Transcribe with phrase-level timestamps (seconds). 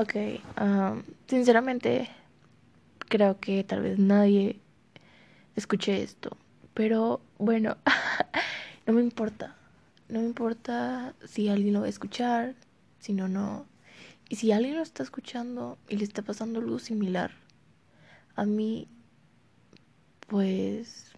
[0.00, 0.14] Ok,
[0.58, 2.08] um, sinceramente
[3.10, 4.58] creo que tal vez nadie
[5.56, 6.38] escuche esto,
[6.72, 7.76] pero bueno,
[8.86, 9.56] no me importa,
[10.08, 12.54] no me importa si alguien lo va a escuchar,
[12.98, 13.66] si no, no.
[14.30, 17.32] Y si alguien lo está escuchando y le está pasando algo similar
[18.36, 18.88] a mí,
[20.28, 21.12] pues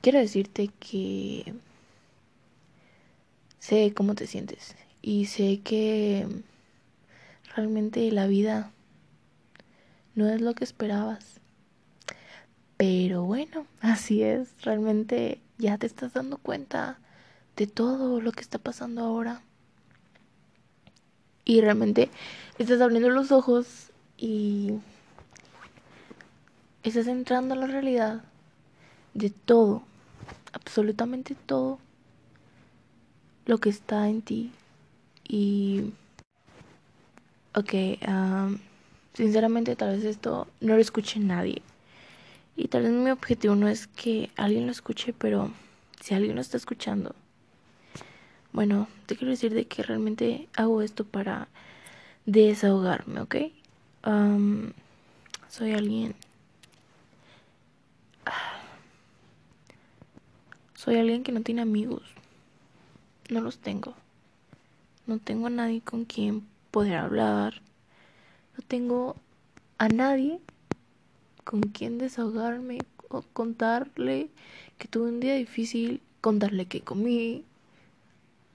[0.00, 1.54] quiero decirte que
[3.58, 6.28] sé cómo te sientes y sé que
[7.54, 8.70] realmente la vida
[10.14, 11.40] no es lo que esperabas.
[12.76, 16.98] Pero bueno, así es, realmente ya te estás dando cuenta
[17.56, 19.42] de todo lo que está pasando ahora.
[21.44, 22.10] Y realmente
[22.58, 24.74] estás abriendo los ojos y
[26.82, 28.22] estás entrando en la realidad
[29.14, 29.82] de todo,
[30.52, 31.78] absolutamente todo
[33.46, 34.52] lo que está en ti.
[35.28, 35.92] Y,
[37.54, 37.74] ok,
[38.08, 38.58] um,
[39.14, 41.62] sinceramente tal vez esto no lo escuche nadie.
[42.56, 45.50] Y tal vez mi objetivo no es que alguien lo escuche, pero
[46.00, 47.14] si alguien lo está escuchando,
[48.52, 51.48] bueno, te quiero decir de que realmente hago esto para
[52.26, 53.36] desahogarme, ¿ok?
[54.06, 54.72] Um,
[55.48, 56.14] soy alguien...
[60.74, 62.02] Soy alguien que no tiene amigos.
[63.30, 63.94] No los tengo.
[65.06, 67.62] No tengo a nadie con quien poder hablar.
[68.56, 69.14] No tengo
[69.78, 70.40] a nadie
[71.44, 72.78] con quien desahogarme,
[73.32, 74.30] contarle
[74.78, 77.44] que tuve un día difícil, contarle que comí,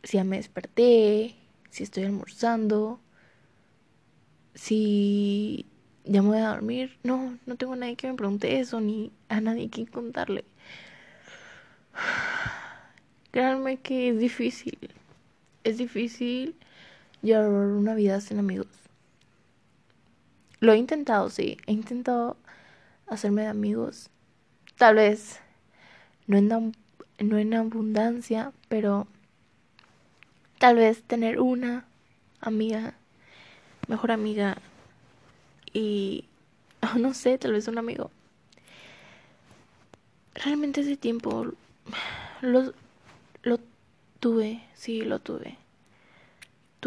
[0.03, 1.35] si ya me desperté,
[1.69, 2.99] si estoy almorzando,
[4.55, 5.65] si
[6.03, 6.97] ya me voy a dormir.
[7.03, 10.43] No, no tengo a nadie que me pregunte eso, ni a nadie que contarle.
[13.31, 14.79] Créanme que es difícil.
[15.63, 16.55] Es difícil
[17.21, 18.67] llevar una vida sin amigos.
[20.59, 21.57] Lo he intentado, sí.
[21.67, 22.37] He intentado
[23.07, 24.09] hacerme de amigos.
[24.77, 25.39] Tal vez
[26.25, 26.75] no en,
[27.19, 29.07] no en abundancia, pero
[30.57, 31.85] tal vez tener una
[32.41, 32.93] amiga,
[33.87, 34.57] mejor amiga
[35.73, 36.25] y
[36.97, 38.11] no sé, tal vez un amigo.
[40.33, 41.47] Realmente ese tiempo
[42.41, 42.73] lo,
[43.43, 43.59] lo
[44.19, 45.57] tuve, sí, lo tuve.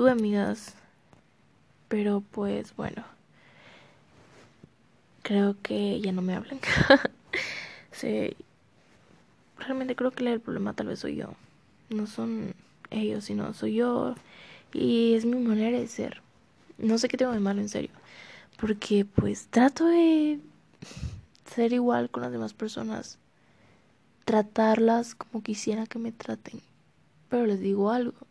[0.00, 0.76] Tuve amigas,
[1.88, 3.04] pero pues bueno,
[5.20, 6.58] creo que ya no me hablan.
[7.92, 8.34] sí,
[9.58, 11.34] realmente creo que el problema tal vez soy yo.
[11.90, 12.54] No son
[12.88, 14.14] ellos, sino soy yo.
[14.72, 16.22] Y es mi manera de ser.
[16.78, 17.90] No sé qué tengo de malo, en serio.
[18.58, 20.40] Porque pues trato de
[21.44, 23.18] ser igual con las demás personas.
[24.24, 26.62] Tratarlas como quisiera que me traten.
[27.28, 28.29] Pero les digo algo.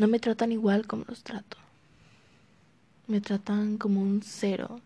[0.00, 1.58] No me tratan igual como los trato.
[3.06, 4.80] Me tratan como un cero.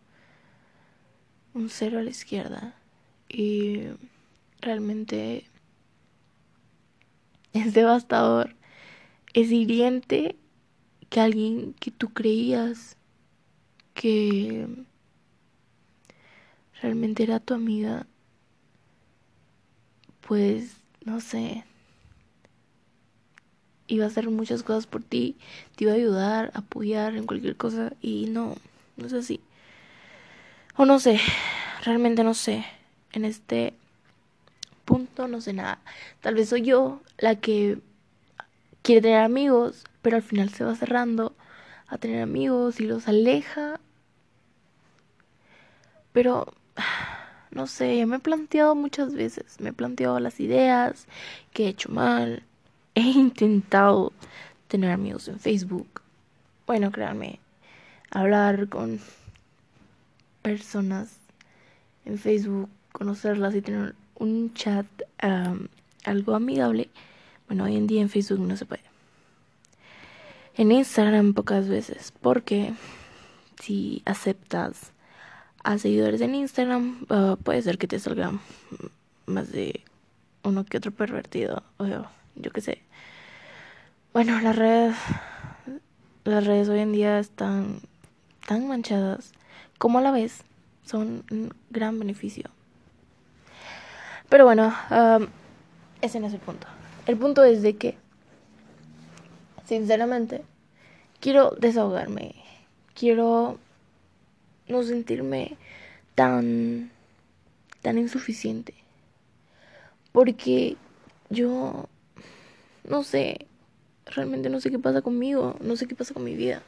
[1.54, 2.74] Un cero a la izquierda.
[3.28, 3.82] Y
[4.60, 5.44] realmente
[7.52, 8.56] es devastador,
[9.34, 10.34] es hiriente
[11.10, 12.96] que alguien que tú creías
[13.94, 14.66] que
[16.82, 18.08] realmente era tu amiga,
[20.22, 21.62] pues, no sé,
[23.86, 25.36] iba a hacer muchas cosas por ti,
[25.76, 28.56] te iba a ayudar, apoyar en cualquier cosa y no,
[28.96, 29.40] no es así.
[30.76, 31.20] O no sé,
[31.84, 32.64] realmente no sé.
[33.12, 33.74] En este
[34.84, 35.78] punto no sé nada.
[36.20, 37.78] Tal vez soy yo la que
[38.82, 41.34] quiere tener amigos, pero al final se va cerrando
[41.86, 43.80] a tener amigos y los aleja.
[46.12, 46.52] Pero,
[47.50, 51.06] no sé, ya me he planteado muchas veces, me he planteado las ideas
[51.52, 52.42] que he hecho mal.
[52.94, 54.12] He intentado
[54.68, 56.02] tener amigos en Facebook.
[56.66, 57.40] Bueno, créanme,
[58.10, 59.00] hablar con
[60.42, 61.18] personas
[62.04, 64.86] en Facebook, conocerlas y tener un chat
[66.04, 66.90] algo amigable,
[67.48, 68.82] bueno, hoy en día en Facebook no se puede.
[70.56, 72.72] En Instagram pocas veces, porque
[73.60, 74.92] si aceptas
[75.64, 78.32] a seguidores en Instagram, ah, puede ser que te salga
[79.26, 79.82] más de
[80.42, 81.86] uno que otro pervertido, o
[82.36, 82.82] yo qué sé.
[84.12, 84.96] Bueno, las redes,
[86.24, 87.80] las redes hoy en día están
[88.46, 89.32] tan manchadas
[89.78, 90.44] como a la vez
[90.84, 92.50] son un gran beneficio.
[94.28, 94.74] Pero bueno,
[96.00, 96.66] ese no es el punto.
[97.06, 97.96] El punto es de que,
[99.64, 100.42] sinceramente,
[101.20, 102.34] quiero desahogarme.
[102.94, 103.58] Quiero
[104.68, 105.56] no sentirme
[106.14, 106.90] tan,
[107.82, 108.74] tan insuficiente.
[110.12, 110.76] Porque
[111.28, 111.88] yo,
[112.84, 113.46] no sé,
[114.06, 116.62] realmente no sé qué pasa conmigo, no sé qué pasa con mi vida.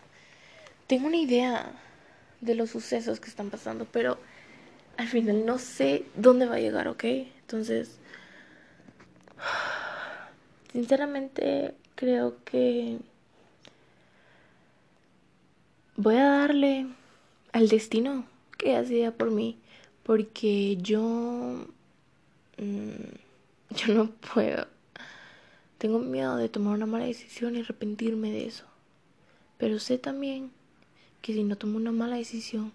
[0.87, 1.73] Tengo una idea
[2.41, 4.19] de los sucesos que están pasando, pero
[4.97, 7.05] al final no sé dónde va a llegar, ¿ok?
[7.05, 7.99] Entonces,
[10.73, 12.99] sinceramente creo que
[15.97, 16.87] voy a darle
[17.53, 18.27] al destino
[18.59, 19.59] que hacía por mí,
[20.03, 21.67] porque yo,
[22.59, 22.91] mm,
[23.77, 24.76] yo no puedo.
[25.79, 28.65] Tengo miedo de tomar una mala decisión y arrepentirme de eso.
[29.59, 30.51] Pero sé también
[31.23, 32.73] que si no tomo una mala decisión,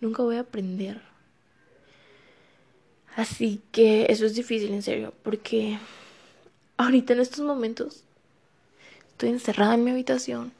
[0.00, 1.00] nunca voy a aprender.
[3.16, 5.78] Así que eso es difícil, en serio, porque
[6.76, 8.04] ahorita en estos momentos
[9.08, 10.52] estoy encerrada en mi habitación,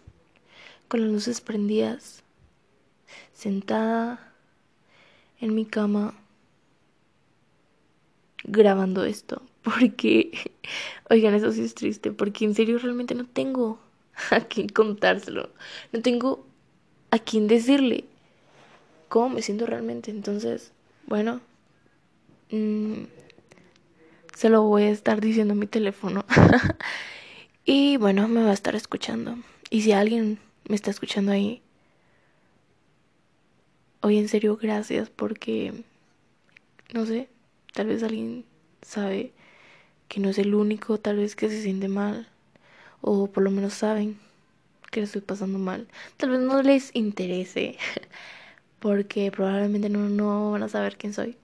[0.88, 2.22] con las luces prendidas,
[3.34, 4.32] sentada
[5.40, 6.14] en mi cama,
[8.44, 10.30] grabando esto, porque,
[11.10, 13.80] oigan, eso sí es triste, porque en serio realmente no tengo
[14.30, 15.50] a quien contárselo,
[15.92, 16.46] no tengo
[17.10, 18.04] a quien decirle
[19.08, 20.72] cómo me siento realmente, entonces,
[21.06, 21.40] bueno.
[22.50, 23.06] Mm,
[24.36, 26.24] se lo voy a estar diciendo a mi teléfono.
[27.64, 29.36] y bueno, me va a estar escuchando.
[29.70, 30.38] Y si alguien
[30.68, 31.62] me está escuchando ahí,
[34.02, 35.72] hoy en serio gracias porque,
[36.92, 37.28] no sé,
[37.72, 38.44] tal vez alguien
[38.82, 39.32] sabe
[40.08, 42.28] que no es el único, tal vez que se siente mal.
[43.00, 44.18] O por lo menos saben
[44.90, 45.88] que le estoy pasando mal.
[46.16, 47.76] Tal vez no les interese
[48.80, 51.36] porque probablemente no, no van a saber quién soy.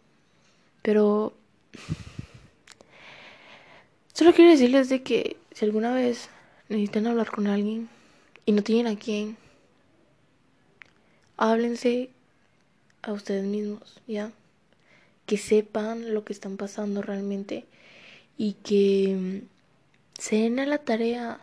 [0.82, 1.34] Pero
[4.12, 6.28] solo quiero decirles de que si alguna vez
[6.68, 7.88] necesitan hablar con alguien
[8.46, 9.36] y no tienen a quién,
[11.36, 12.10] háblense
[13.02, 14.32] a ustedes mismos, ¿ya?
[15.26, 17.66] Que sepan lo que están pasando realmente
[18.36, 19.42] y que
[20.18, 21.40] se den a la tarea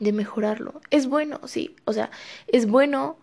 [0.00, 0.80] de mejorarlo.
[0.90, 2.10] Es bueno, sí, o sea,
[2.48, 3.18] es bueno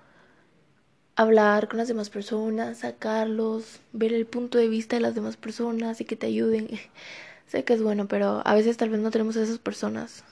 [1.16, 6.02] hablar con las demás personas, sacarlos, ver el punto de vista de las demás personas
[6.02, 6.70] y que te ayuden.
[7.48, 10.24] sé que es bueno, pero a veces tal vez no tenemos a esas personas.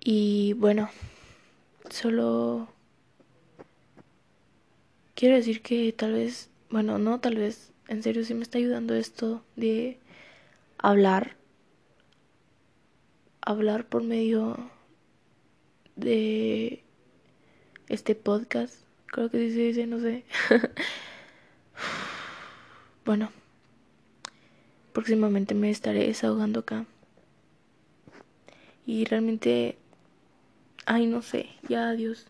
[0.00, 0.90] Y bueno,
[1.88, 2.68] solo
[5.14, 8.94] quiero decir que tal vez, bueno, no tal vez, en serio sí me está ayudando
[8.94, 9.98] esto de
[10.78, 11.36] hablar,
[13.40, 14.70] hablar por medio
[15.96, 16.84] de
[17.88, 18.84] este podcast
[19.14, 20.24] Creo que sí se dice, no sé.
[23.04, 23.30] bueno,
[24.92, 26.84] próximamente me estaré desahogando acá.
[28.84, 29.78] Y realmente,
[30.84, 32.26] ay, no sé, ya adiós.